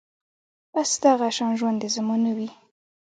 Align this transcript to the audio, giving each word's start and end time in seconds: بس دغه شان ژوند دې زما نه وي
بس 0.73 0.89
دغه 1.03 1.27
شان 1.37 1.51
ژوند 1.59 1.77
دې 1.81 1.89
زما 1.95 2.15
نه 2.25 2.31
وي 2.37 2.49